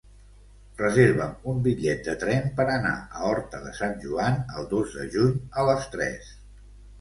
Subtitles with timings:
[0.77, 5.07] Reserva'm un bitllet de tren per anar a Horta de Sant Joan el dos de
[5.19, 6.35] juny a les tres.